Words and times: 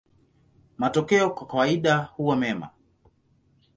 Matokeo 0.77 1.29
kwa 1.29 1.47
kawaida 1.47 1.97
huwa 1.97 2.35
mema. 2.35 2.69